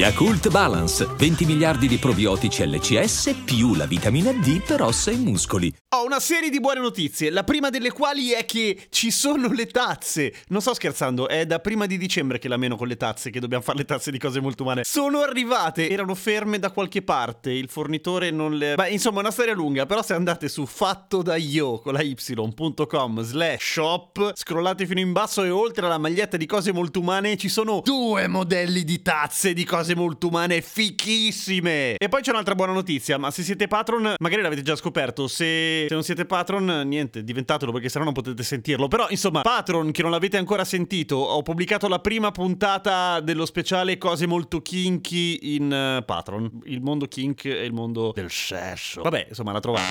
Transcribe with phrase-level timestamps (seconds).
[0.00, 5.70] Yakult Balance, 20 miliardi di probiotici LCS più la vitamina D per ossa e muscoli.
[5.94, 9.66] Ho una serie di buone notizie, la prima delle quali è che ci sono le
[9.66, 10.32] tazze.
[10.48, 13.40] Non sto scherzando, è da prima di dicembre che la meno con le tazze, che
[13.40, 14.84] dobbiamo fare le tazze di cose molto umane.
[14.84, 18.76] Sono arrivate, erano ferme da qualche parte, il fornitore non le...
[18.76, 22.00] Beh, insomma, è una storia lunga, però se andate su fatto da io con la
[22.00, 27.36] y.com slash shop, scrollate fino in basso e oltre alla maglietta di cose molto umane
[27.36, 31.96] ci sono due modelli di tazze di cose molto umane fichissime.
[31.96, 35.48] E poi c'è un'altra buona notizia, ma se siete patron, magari l'avete già scoperto, se
[35.88, 38.88] se non siete patron, niente, diventatelo perché sennò non potete sentirlo.
[38.88, 43.98] Però, insomma, patron che non l'avete ancora sentito, ho pubblicato la prima puntata dello speciale
[43.98, 46.60] Cose molto kinky in uh, patron.
[46.64, 49.02] Il mondo kink e il mondo del sesso.
[49.02, 49.84] Vabbè, insomma, la trovate.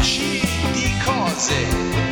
[0.00, 0.40] C
[0.72, 2.11] di cose,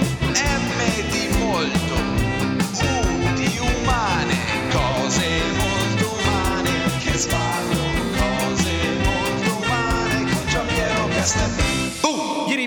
[11.21, 11.60] That's the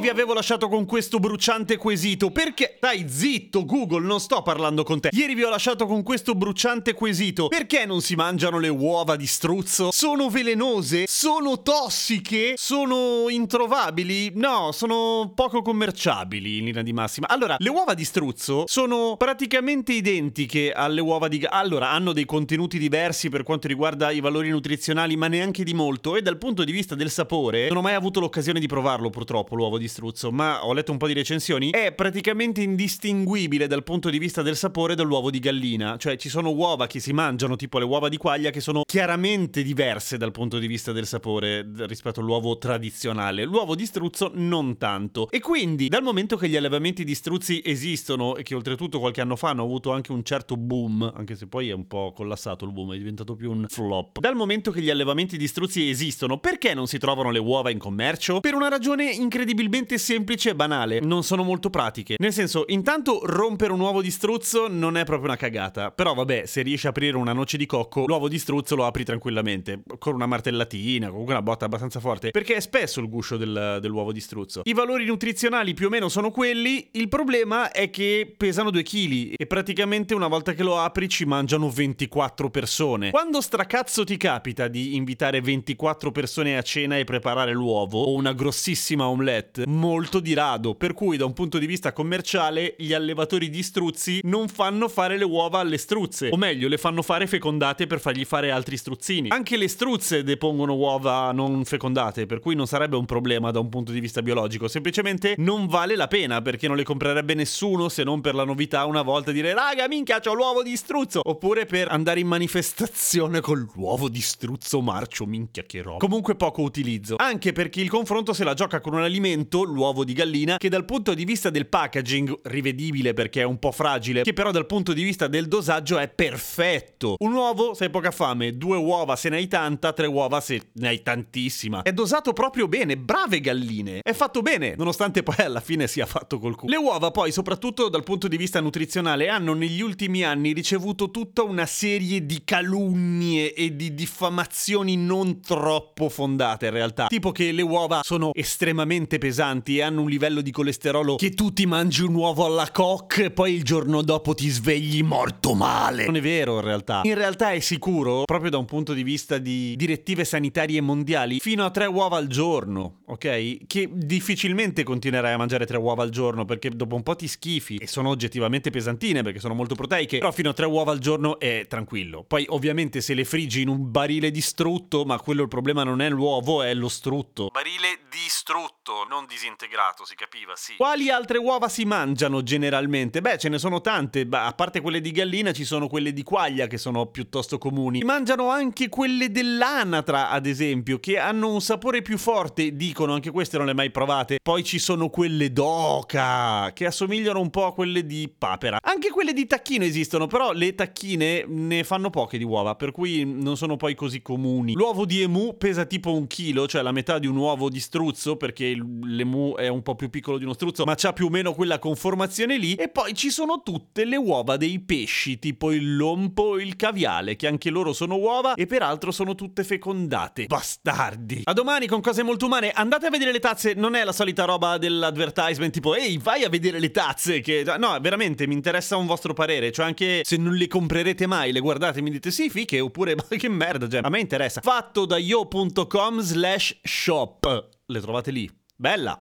[0.03, 2.29] Vi avevo lasciato con questo bruciante quesito.
[2.29, 2.73] Perché?
[2.75, 5.07] Stai zitto, Google, non sto parlando con te.
[5.13, 7.47] Ieri vi ho lasciato con questo bruciante quesito.
[7.47, 9.91] Perché non si mangiano le uova di struzzo?
[9.93, 11.05] Sono velenose?
[11.07, 12.55] Sono tossiche?
[12.57, 14.33] Sono introvabili?
[14.35, 17.29] No, sono poco commerciabili in linea di massima.
[17.29, 21.45] Allora, le uova di struzzo sono praticamente identiche alle uova di...
[21.49, 26.17] Allora, hanno dei contenuti diversi per quanto riguarda i valori nutrizionali, ma neanche di molto.
[26.17, 29.55] E dal punto di vista del sapore, non ho mai avuto l'occasione di provarlo, purtroppo,
[29.55, 29.92] l'uovo di struzzo,
[30.31, 34.55] ma ho letto un po' di recensioni, è praticamente indistinguibile dal punto di vista del
[34.55, 35.97] sapore dall'uovo di gallina.
[35.97, 39.63] Cioè ci sono uova che si mangiano, tipo le uova di quaglia, che sono chiaramente
[39.63, 43.43] diverse dal punto di vista del sapore rispetto all'uovo tradizionale.
[43.43, 45.29] L'uovo di struzzo non tanto.
[45.29, 49.35] E quindi, dal momento che gli allevamenti di struzzi esistono e che oltretutto qualche anno
[49.35, 52.71] fa hanno avuto anche un certo boom, anche se poi è un po' collassato il
[52.71, 54.19] boom, è diventato più un flop.
[54.19, 57.77] Dal momento che gli allevamenti di struzzi esistono, perché non si trovano le uova in
[57.77, 58.39] commercio?
[58.39, 62.15] Per una ragione incredibilmente semplice e banale, non sono molto pratiche.
[62.17, 66.45] Nel senso, intanto rompere un uovo di struzzo non è proprio una cagata, però vabbè,
[66.45, 70.13] se riesci a aprire una noce di cocco, l'uovo di struzzo lo apri tranquillamente, con
[70.15, 74.19] una martellatina, comunque una botta abbastanza forte, perché è spesso il guscio del- dell'uovo di
[74.19, 74.61] struzzo.
[74.63, 79.33] I valori nutrizionali più o meno sono quelli, il problema è che pesano 2 kg
[79.37, 83.11] e praticamente una volta che lo apri ci mangiano 24 persone.
[83.11, 88.33] Quando stracazzo ti capita di invitare 24 persone a cena e preparare l'uovo o una
[88.33, 89.63] grossissima omelette?
[89.73, 94.19] Molto di rado, per cui da un punto di vista commerciale gli allevatori di struzzi
[94.23, 98.23] non fanno fare le uova alle struzze, o meglio, le fanno fare fecondate per fargli
[98.23, 99.29] fare altri struzzini.
[99.29, 103.69] Anche le struzze depongono uova non fecondate, per cui non sarebbe un problema da un
[103.69, 108.03] punto di vista biologico, semplicemente non vale la pena perché non le comprerebbe nessuno se
[108.03, 111.87] non per la novità una volta dire raga minchia c'ho l'uovo di struzzo, oppure per
[111.89, 115.97] andare in manifestazione con l'uovo di struzzo marcio, minchia che roba.
[115.97, 120.13] Comunque poco utilizzo, anche perché il confronto se la gioca con un alimento, l'uovo di
[120.13, 124.33] gallina, che dal punto di vista del packaging, rivedibile perché è un po' fragile, che
[124.33, 127.15] però dal punto di vista del dosaggio è perfetto.
[127.19, 130.69] Un uovo se hai poca fame, due uova se ne hai tanta, tre uova se
[130.73, 131.81] ne hai tantissima.
[131.81, 133.99] È dosato proprio bene, brave galline.
[134.01, 136.71] È fatto bene, nonostante poi alla fine sia fatto col culo.
[136.71, 141.43] Le uova poi, soprattutto dal punto di vista nutrizionale, hanno negli ultimi anni ricevuto tutta
[141.43, 147.07] una serie di calunnie e di diffamazioni non troppo fondate in realtà.
[147.07, 151.53] Tipo che le uova sono estremamente pesanti e hanno un livello di colesterolo che tu
[151.53, 156.05] ti mangi un uovo alla coc e poi il giorno dopo ti svegli morto male.
[156.05, 157.01] Non è vero in realtà.
[157.03, 161.65] In realtà è sicuro, proprio da un punto di vista di direttive sanitarie mondiali, fino
[161.65, 163.65] a tre uova al giorno, ok?
[163.67, 167.77] Che difficilmente continuerai a mangiare tre uova al giorno perché dopo un po' ti schifi
[167.77, 171.39] e sono oggettivamente pesantine perché sono molto proteiche, però fino a tre uova al giorno
[171.39, 172.23] è tranquillo.
[172.23, 176.01] Poi ovviamente se le friggi in un barile di strutto, ma quello il problema non
[176.01, 177.49] è l'uovo, è lo strutto.
[177.51, 180.75] Barile di strutto, non disintegrato, si capiva, sì.
[180.77, 183.19] Quali altre uova si mangiano generalmente?
[183.19, 186.67] Beh, ce ne sono tante, a parte quelle di gallina ci sono quelle di quaglia
[186.67, 187.99] che sono piuttosto comuni.
[187.99, 193.31] Si mangiano anche quelle dell'anatra, ad esempio, che hanno un sapore più forte, dicono, anche
[193.31, 194.37] queste non le mai provate.
[194.41, 198.77] Poi ci sono quelle d'oca, che assomigliano un po' a quelle di papera.
[198.81, 203.25] Anche quelle di tacchino esistono, però le tacchine ne fanno poche di uova, per cui
[203.25, 204.73] non sono poi così comuni.
[204.73, 208.37] L'uovo di emu pesa tipo un chilo, cioè la metà di un uovo di struzzo,
[208.37, 208.81] perché il-
[209.23, 211.53] l'emu mu è un po' più piccolo di uno struzzo, ma c'ha più o meno
[211.53, 212.75] quella conformazione lì.
[212.75, 217.47] E poi ci sono tutte le uova dei pesci, tipo il lompo il caviale, che
[217.47, 220.45] anche loro sono uova e peraltro sono tutte fecondate.
[220.45, 221.41] Bastardi!
[221.45, 222.71] A domani con cose molto umane.
[222.71, 226.49] Andate a vedere le tazze, non è la solita roba dell'advertisement tipo ehi, vai a
[226.49, 230.53] vedere le tazze che no, veramente mi interessa un vostro parere, cioè anche se non
[230.53, 234.01] le comprerete mai, le guardate e mi dite sì, fiche oppure ma che merda, cioè,
[234.03, 234.61] a me interessa.
[234.61, 237.69] Fatto da yo.com slash shop.
[237.85, 238.49] Le trovate lì.
[238.77, 239.22] Bella!